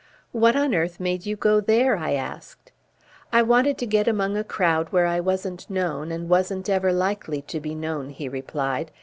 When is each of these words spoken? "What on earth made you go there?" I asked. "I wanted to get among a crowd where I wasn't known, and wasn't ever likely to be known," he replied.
"What 0.31 0.55
on 0.55 0.73
earth 0.73 0.99
made 0.99 1.27
you 1.27 1.35
go 1.35 1.61
there?" 1.61 1.95
I 1.95 2.13
asked. 2.13 2.71
"I 3.31 3.43
wanted 3.43 3.77
to 3.77 3.85
get 3.85 4.07
among 4.07 4.35
a 4.35 4.43
crowd 4.43 4.89
where 4.91 5.05
I 5.05 5.19
wasn't 5.19 5.69
known, 5.69 6.11
and 6.11 6.27
wasn't 6.27 6.67
ever 6.71 6.91
likely 6.91 7.43
to 7.43 7.59
be 7.59 7.75
known," 7.75 8.09
he 8.09 8.27
replied. 8.27 8.89